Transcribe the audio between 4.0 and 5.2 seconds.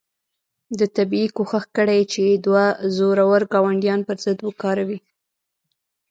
پر ضد وکاروي.